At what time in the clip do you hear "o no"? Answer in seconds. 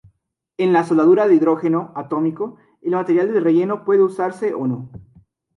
4.55-4.89